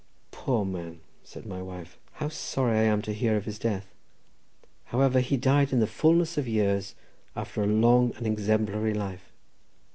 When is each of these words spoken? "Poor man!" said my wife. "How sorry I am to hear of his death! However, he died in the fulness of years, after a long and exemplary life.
"Poor 0.31 0.65
man!" 0.65 0.99
said 1.23 1.45
my 1.45 1.61
wife. 1.61 1.99
"How 2.13 2.27
sorry 2.27 2.79
I 2.79 2.85
am 2.85 3.03
to 3.03 3.13
hear 3.13 3.37
of 3.37 3.45
his 3.45 3.59
death! 3.59 3.93
However, 4.85 5.19
he 5.19 5.37
died 5.37 5.71
in 5.71 5.79
the 5.79 5.85
fulness 5.85 6.39
of 6.39 6.47
years, 6.47 6.95
after 7.35 7.61
a 7.61 7.67
long 7.67 8.11
and 8.15 8.25
exemplary 8.25 8.95
life. 8.95 9.31